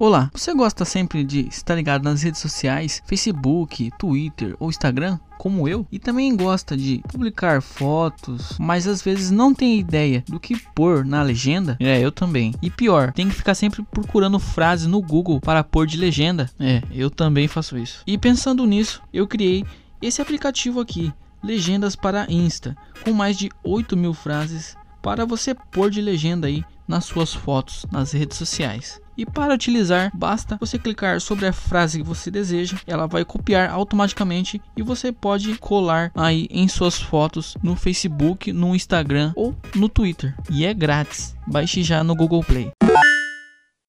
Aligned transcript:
Olá, 0.00 0.30
você 0.32 0.54
gosta 0.54 0.84
sempre 0.84 1.24
de 1.24 1.48
estar 1.48 1.74
ligado 1.74 2.04
nas 2.04 2.22
redes 2.22 2.40
sociais, 2.40 3.02
Facebook, 3.04 3.90
Twitter 3.98 4.54
ou 4.60 4.68
Instagram? 4.68 5.18
Como 5.36 5.66
eu, 5.68 5.84
e 5.90 5.98
também 5.98 6.36
gosta 6.36 6.76
de 6.76 7.02
publicar 7.08 7.60
fotos, 7.60 8.56
mas 8.60 8.86
às 8.86 9.02
vezes 9.02 9.32
não 9.32 9.52
tem 9.52 9.76
ideia 9.76 10.22
do 10.28 10.38
que 10.38 10.56
pôr 10.72 11.04
na 11.04 11.20
legenda? 11.20 11.76
É, 11.80 12.00
eu 12.00 12.12
também. 12.12 12.54
E 12.62 12.70
pior, 12.70 13.12
tem 13.12 13.28
que 13.28 13.34
ficar 13.34 13.56
sempre 13.56 13.82
procurando 13.82 14.38
frases 14.38 14.86
no 14.86 15.02
Google 15.02 15.40
para 15.40 15.64
pôr 15.64 15.84
de 15.84 15.96
legenda? 15.96 16.48
É, 16.60 16.80
eu 16.92 17.10
também 17.10 17.48
faço 17.48 17.76
isso. 17.76 18.04
E 18.06 18.16
pensando 18.16 18.64
nisso, 18.64 19.02
eu 19.12 19.26
criei 19.26 19.64
esse 20.00 20.22
aplicativo 20.22 20.78
aqui, 20.78 21.12
Legendas 21.42 21.96
para 21.96 22.30
Insta, 22.30 22.76
com 23.04 23.12
mais 23.12 23.36
de 23.36 23.50
8 23.64 23.96
mil 23.96 24.14
frases 24.14 24.76
para 25.02 25.26
você 25.26 25.56
pôr 25.72 25.90
de 25.90 26.00
legenda 26.00 26.46
aí 26.46 26.64
nas 26.86 27.04
suas 27.04 27.34
fotos 27.34 27.84
nas 27.90 28.12
redes 28.12 28.38
sociais. 28.38 29.00
E 29.18 29.26
para 29.26 29.52
utilizar, 29.52 30.12
basta 30.14 30.56
você 30.60 30.78
clicar 30.78 31.20
sobre 31.20 31.44
a 31.44 31.52
frase 31.52 31.98
que 31.98 32.06
você 32.06 32.30
deseja, 32.30 32.76
ela 32.86 33.08
vai 33.08 33.24
copiar 33.24 33.68
automaticamente 33.68 34.62
e 34.76 34.82
você 34.82 35.10
pode 35.10 35.58
colar 35.58 36.12
aí 36.14 36.46
em 36.52 36.68
suas 36.68 37.00
fotos 37.00 37.56
no 37.60 37.74
Facebook, 37.74 38.52
no 38.52 38.76
Instagram 38.76 39.32
ou 39.34 39.56
no 39.74 39.88
Twitter. 39.88 40.36
E 40.48 40.64
é 40.64 40.72
grátis. 40.72 41.36
Baixe 41.48 41.82
já 41.82 42.04
no 42.04 42.14
Google 42.14 42.44
Play. 42.44 42.77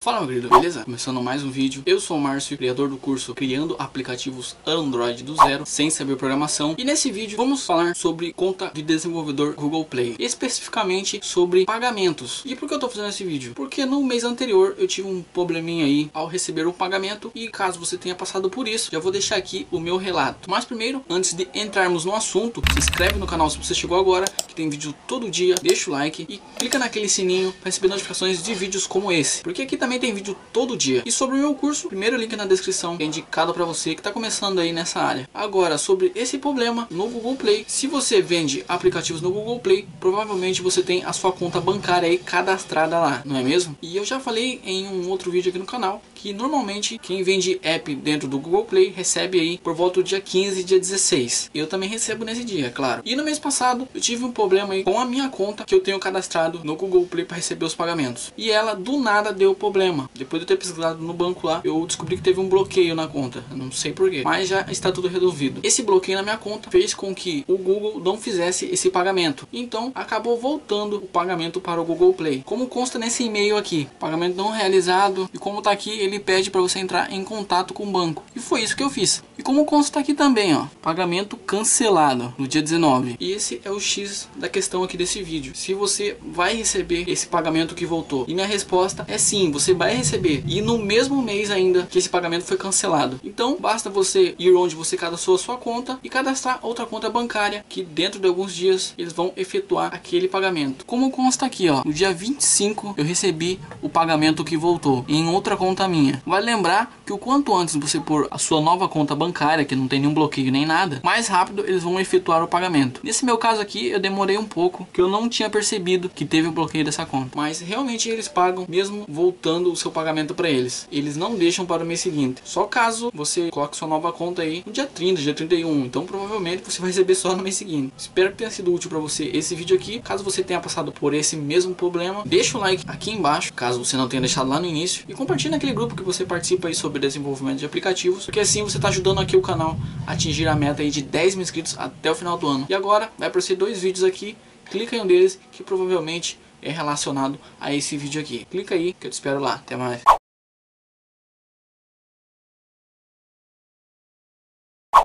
Fala 0.04 0.20
meu 0.20 0.28
querido, 0.28 0.50
beleza? 0.50 0.84
Começando 0.84 1.22
mais 1.22 1.46
um 1.46 1.50
vídeo, 1.50 1.82
eu 1.86 1.98
sou 1.98 2.18
o 2.18 2.20
Márcio, 2.20 2.58
criador 2.58 2.90
do 2.90 2.98
curso 2.98 3.34
Criando 3.34 3.74
Aplicativos 3.80 4.54
Android 4.68 5.24
do 5.24 5.34
Zero, 5.34 5.64
sem 5.66 5.90
saber 5.90 6.18
programação. 6.18 6.76
E 6.78 6.84
nesse 6.84 7.10
vídeo 7.10 7.38
vamos 7.38 7.66
falar 7.66 7.96
sobre 7.96 8.34
conta 8.34 8.70
de 8.74 8.82
desenvolvedor 8.82 9.54
Google 9.54 9.86
Play 9.86 10.18
Especificamente 10.20 11.22
sobre 11.24 11.64
pagamentos. 11.64 12.42
E 12.44 12.54
por 12.54 12.68
que 12.68 12.76
eu 12.76 12.80
tô 12.80 12.90
fazendo 12.90 13.08
esse 13.08 13.24
vídeo? 13.24 13.54
Porque 13.56 13.86
no 13.86 14.04
mês 14.04 14.26
anterior 14.26 14.76
eu 14.78 14.90
tive 14.90 15.08
um 15.08 15.24
probleminha 15.34 15.86
aí 15.86 16.12
ao 16.14 16.28
receber 16.28 16.68
o 16.68 16.74
pagamento 16.74 17.32
E 17.34 17.48
caso 17.48 17.80
você 17.80 17.98
tenha 17.98 18.14
passado 18.14 18.50
por 18.50 18.68
isso, 18.68 18.90
já 18.92 19.00
vou 19.00 19.10
deixar 19.10 19.38
aqui 19.38 19.66
o 19.72 19.80
meu 19.80 19.96
relato. 19.96 20.52
Mas 20.52 20.66
primeiro, 20.66 21.02
antes 21.10 21.34
de 21.34 21.48
entrarmos 21.54 22.04
no 22.04 22.14
assunto, 22.14 22.62
se 22.74 22.80
inscreve 22.80 23.18
no 23.18 23.26
canal 23.26 23.50
se 23.50 23.58
você 23.58 23.74
chegou 23.74 23.98
agora 23.98 24.26
Que 24.50 24.54
tem 24.54 24.70
vídeo 24.70 24.94
todo 25.08 25.32
dia, 25.32 25.56
deixa 25.62 25.90
o 25.90 25.94
like 25.94 26.26
e 26.28 26.42
clica 26.60 26.78
naquele 26.78 27.08
sininho 27.08 27.54
para 27.54 27.70
receber 27.70 27.88
notificações 27.88 28.44
de 28.44 28.54
vídeos 28.54 28.86
como 28.86 29.10
esse. 29.10 29.42
Porque 29.42 29.62
aqui 29.62 29.78
também 29.78 29.93
também 29.94 30.00
tem 30.00 30.14
vídeo 30.14 30.36
todo 30.52 30.78
dia. 30.78 31.04
E 31.06 31.12
sobre 31.12 31.36
o 31.36 31.40
meu 31.40 31.54
curso, 31.56 31.88
primeiro 31.88 32.18
link 32.18 32.36
na 32.36 32.46
descrição, 32.46 32.98
é 33.00 33.04
indicado 33.04 33.54
para 33.54 33.66
você 33.66 33.94
que 33.94 34.00
está 34.00 34.12
começando 34.12 34.60
aí 34.60 34.72
nessa 34.72 35.00
área. 35.00 35.30
Agora, 35.34 35.78
sobre 35.78 36.12
esse 36.16 36.38
problema 36.38 36.88
no 36.90 37.08
Google 37.08 37.36
Play, 37.36 37.66
se 37.68 37.88
você 37.88 38.22
vende 38.22 38.64
aplicativos 38.68 39.22
no 39.22 39.32
Google 39.32 39.60
Play, 39.60 39.88
provavelmente 40.00 40.62
você 40.62 40.82
tem 40.82 41.04
a 41.04 41.14
sua 41.14 41.32
conta 41.32 41.60
bancária 41.60 42.08
aí 42.10 42.18
cadastrada 42.18 43.00
lá, 43.00 43.22
não 43.26 43.38
é 43.38 43.44
mesmo? 43.44 43.78
E 43.82 43.96
eu 43.96 44.06
já 44.06 44.20
falei 44.20 44.62
em 44.66 44.88
um 44.88 45.10
outro 45.10 45.30
vídeo 45.30 45.50
aqui 45.50 45.60
no 45.60 45.66
canal 45.66 46.02
que 46.24 46.32
normalmente 46.32 46.98
quem 46.98 47.22
vende 47.22 47.60
app 47.62 47.94
dentro 47.96 48.30
do 48.30 48.40
Google 48.40 48.64
Play 48.64 48.94
recebe 48.96 49.42
aí 49.42 49.58
por 49.58 49.76
volta 49.76 50.02
do 50.02 50.06
dia 50.06 50.22
15, 50.22 50.64
dia 50.64 50.80
16. 50.80 51.52
Eu 51.54 51.68
também 51.68 51.90
recebo 51.90 52.24
nesse 52.24 52.46
dia, 52.46 52.72
claro. 52.72 53.02
E 53.04 53.14
no 53.14 53.26
mês 53.26 53.38
passado 53.38 53.86
eu 53.94 54.00
tive 54.00 54.24
um 54.24 54.32
problema 54.32 54.74
aí 54.74 54.86
com 54.86 54.98
a 54.98 55.04
minha 55.04 55.28
conta 55.28 55.66
que 55.66 55.76
eu 55.76 55.82
tenho 55.82 56.00
cadastrado 56.00 56.62
no 56.64 56.78
Google 56.78 57.06
Play 57.08 57.26
para 57.26 57.36
receber 57.36 57.66
os 57.66 57.76
pagamentos. 57.76 58.32
E 58.38 58.50
ela 58.50 58.74
do 58.74 59.02
nada 59.02 59.34
deu 59.34 59.54
problema. 59.54 60.10
Depois 60.16 60.40
de 60.40 60.46
eu 60.46 60.48
ter 60.48 60.56
pesquisado 60.56 61.04
no 61.04 61.14
banco 61.14 61.46
lá, 61.46 61.60
eu 61.62 61.86
descobri 61.86 62.16
que 62.16 62.24
teve 62.24 62.40
um 62.40 62.48
bloqueio 62.48 62.96
na 62.96 63.06
conta. 63.06 63.44
Não 63.52 63.70
sei 63.70 63.92
porquê, 63.92 64.22
mas 64.24 64.48
já 64.48 64.62
está 64.72 64.94
tudo 64.94 65.10
resolvido. 65.10 65.60
Esse 65.62 65.84
bloqueio 65.84 66.18
na 66.18 66.24
minha 66.24 66.38
conta 66.38 66.72
fez 66.72 66.94
com 66.94 67.14
que 67.14 67.44
o 67.50 67.58
Google 67.58 68.00
não 68.00 68.18
fizesse 68.18 68.66
esse 68.68 68.90
pagamento. 68.90 69.46
Então 69.52 69.92
acabou 69.94 70.40
voltando 70.40 70.96
o 70.96 71.02
pagamento 71.02 71.60
para 71.60 71.82
o 71.82 71.86
Google 71.86 72.14
Play. 72.14 72.44
Como 72.46 72.68
consta 72.68 72.98
nesse 72.98 73.26
e-mail 73.26 73.58
aqui, 73.58 73.90
pagamento 74.00 74.38
não 74.38 74.52
realizado 74.52 75.30
e 75.34 75.38
como 75.38 75.58
está 75.58 75.72
aqui, 75.72 75.92
ele 76.00 76.13
ele 76.14 76.20
pede 76.20 76.52
para 76.52 76.62
você 76.62 76.80
entrar 76.80 77.12
em 77.12 77.24
contato 77.24 77.74
com 77.74 77.84
o 77.84 77.92
banco. 77.92 78.24
E 78.36 78.40
foi 78.40 78.62
isso 78.62 78.76
que 78.76 78.84
eu 78.84 78.90
fiz. 78.90 79.24
E 79.44 79.46
como 79.46 79.66
consta 79.66 80.00
aqui 80.00 80.14
também, 80.14 80.56
ó, 80.56 80.68
pagamento 80.82 81.36
cancelado 81.36 82.34
no 82.38 82.48
dia 82.48 82.62
19. 82.62 83.18
E 83.20 83.34
esse 83.34 83.60
é 83.66 83.70
o 83.70 83.78
X 83.78 84.30
da 84.38 84.48
questão 84.48 84.82
aqui 84.86 84.96
desse 84.96 85.22
vídeo. 85.22 85.52
Se 85.54 85.74
você 85.74 86.16
vai 86.26 86.56
receber 86.56 87.04
esse 87.10 87.28
pagamento 87.28 87.76
que 87.76 87.86
voltou. 87.86 88.24
E 88.26 88.34
minha 88.34 88.48
resposta 88.48 89.04
é 89.06 89.18
sim, 89.18 89.52
você 89.52 89.74
vai 89.74 89.98
receber. 89.98 90.46
E 90.48 90.62
no 90.62 90.78
mesmo 90.78 91.22
mês 91.22 91.52
ainda 91.52 91.84
que 91.92 92.00
esse 92.00 92.08
pagamento 92.08 92.46
foi 92.46 92.56
cancelado. 92.56 93.20
Então 93.22 93.58
basta 93.60 93.90
você 93.90 94.34
ir 94.40 94.56
onde 94.56 94.76
você 94.76 94.96
cadastrou 94.96 95.36
a 95.36 95.40
sua 95.40 95.58
conta 95.58 96.00
e 96.02 96.08
cadastrar 96.08 96.60
outra 96.62 96.86
conta 96.86 97.10
bancária 97.10 97.66
que 97.68 97.84
dentro 97.84 98.22
de 98.22 98.28
alguns 98.30 98.56
dias 98.56 98.94
eles 98.98 99.12
vão 99.12 99.34
efetuar 99.36 99.94
aquele 99.94 100.30
pagamento. 100.30 100.86
Como 100.86 101.12
consta 101.12 101.46
aqui, 101.46 101.68
ó, 101.68 101.82
no 101.84 101.92
dia 101.92 102.14
25 102.14 102.94
eu 102.96 103.04
recebi 103.04 103.60
o 103.82 103.90
pagamento 103.90 104.42
que 104.46 104.56
voltou 104.56 105.04
em 105.06 105.28
outra 105.28 105.58
conta 105.58 105.86
minha. 105.86 106.24
Vale 106.26 106.46
lembrar 106.46 106.98
que 107.06 107.12
o 107.12 107.18
quanto 107.18 107.54
antes 107.54 107.76
você 107.76 108.00
pôr 108.00 108.26
a 108.32 108.38
sua 108.38 108.62
nova 108.62 108.88
conta 108.88 109.14
bancária, 109.14 109.33
que 109.66 109.76
não 109.76 109.88
tem 109.88 110.00
nenhum 110.00 110.14
bloqueio 110.14 110.52
nem 110.52 110.66
nada, 110.66 111.00
mais 111.04 111.28
rápido 111.28 111.64
eles 111.66 111.84
vão 111.84 112.00
efetuar 112.00 112.44
o 112.44 112.48
pagamento. 112.48 113.02
Nesse 113.04 113.26
meu 113.26 113.38
caso 113.38 113.62
aqui, 113.62 113.88
eu 113.88 114.00
demorei 114.00 114.38
um 114.38 114.46
pouco, 114.46 114.88
que 114.94 115.02
eu 115.02 115.10
não 115.10 115.28
tinha 115.28 115.50
percebido 115.50 116.10
que 116.10 116.26
teve 116.26 116.48
o 116.48 116.52
bloqueio 116.52 116.86
dessa 116.86 117.06
conta. 117.06 117.32
Mas 117.36 117.60
realmente 117.60 118.10
eles 118.10 118.28
pagam 118.28 118.66
mesmo 118.68 119.06
voltando 119.08 119.72
o 119.72 119.76
seu 119.76 119.92
pagamento 119.92 120.34
para 120.34 120.50
eles. 120.50 120.88
Eles 120.92 121.18
não 121.18 121.36
deixam 121.36 121.66
para 121.66 121.84
o 121.84 121.86
mês 121.86 122.00
seguinte. 122.00 122.42
Só 122.44 122.64
caso 122.66 123.12
você 123.14 123.50
coloque 123.50 123.78
sua 123.78 123.88
nova 123.88 124.12
conta 124.12 124.42
aí 124.42 124.64
no 124.66 124.72
dia 124.72 124.86
30, 124.86 125.22
dia 125.22 125.34
31. 125.34 125.86
Então 125.86 126.06
provavelmente 126.06 126.64
você 126.66 126.80
vai 126.80 126.90
receber 126.90 127.16
só 127.16 127.36
no 127.36 127.44
mês 127.44 127.56
seguinte. 127.56 127.94
Espero 127.98 128.32
que 128.32 128.38
tenha 128.38 128.52
sido 128.52 128.74
útil 128.74 128.90
para 128.90 129.00
você 129.00 129.26
esse 129.34 129.56
vídeo 129.56 129.76
aqui. 129.76 130.00
Caso 130.00 130.24
você 130.24 130.44
tenha 130.44 130.60
passado 130.60 130.92
por 130.92 131.14
esse 131.14 131.36
mesmo 131.36 131.74
problema, 131.74 132.24
deixa 132.26 132.58
o 132.58 132.62
like 132.62 132.84
aqui 132.88 133.12
embaixo, 133.12 133.54
caso 133.54 133.84
você 133.84 133.98
não 133.98 134.08
tenha 134.08 134.22
deixado 134.22 134.50
lá 134.50 134.60
no 134.60 134.66
início. 134.66 135.06
E 135.08 135.14
compartilhe 135.14 135.52
naquele 135.52 135.74
grupo 135.74 135.96
que 135.96 136.04
você 136.04 136.26
participa 136.26 136.68
aí 136.68 136.76
sobre 136.76 137.00
desenvolvimento 137.00 137.60
de 137.60 137.66
aplicativos, 137.66 138.26
porque 138.26 138.40
assim 138.40 138.64
você 138.64 138.78
está 138.78 138.90
ajudando 138.90 139.20
aqui 139.24 139.36
o 139.36 139.42
canal 139.42 139.78
atingir 140.06 140.48
a 140.48 140.56
meta 140.56 140.82
aí 140.82 140.92
de 140.92 141.02
10 141.02 141.36
mil 141.36 141.44
inscritos 141.44 141.78
até 141.78 142.12
o 142.12 142.16
final 142.16 142.38
do 142.38 142.48
ano. 142.48 142.66
E 142.70 142.74
agora 142.74 143.10
vai 143.18 143.28
aparecer 143.28 143.56
dois 143.56 143.82
vídeos 143.82 144.04
aqui, 144.04 144.38
clica 144.70 144.96
em 144.96 145.02
um 145.02 145.08
deles 145.08 145.40
que 145.52 145.64
provavelmente 145.64 146.40
é 146.62 146.72
relacionado 146.72 147.40
a 147.60 147.74
esse 147.74 147.98
vídeo 147.98 148.22
aqui. 148.22 148.46
Clica 148.50 148.76
aí 148.76 148.94
que 148.94 149.08
eu 149.08 149.12
te 149.12 149.14
espero 149.14 149.40
lá. 149.40 149.56
Até 149.56 149.76
mais. 149.76 150.02